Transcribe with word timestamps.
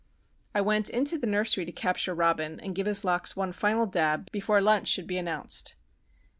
I 0.55 0.61
went 0.61 0.89
into 0.89 1.19
the 1.19 1.27
nursery 1.27 1.63
to 1.63 1.71
capture 1.71 2.15
Robin 2.15 2.59
and 2.59 2.73
give 2.73 2.87
his 2.87 3.05
locks 3.05 3.35
one 3.35 3.51
final 3.51 3.85
dab 3.85 4.31
before 4.31 4.59
lunch 4.59 4.87
should 4.87 5.05
be 5.05 5.19
announced. 5.19 5.75